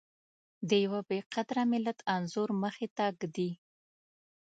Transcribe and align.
د 0.69 0.71
يوه 0.85 0.99
بې 1.07 1.19
قدره 1.33 1.63
ملت 1.71 1.99
انځور 2.15 2.49
مخې 2.63 2.87
ته 2.97 3.05
ږدي. 3.19 3.51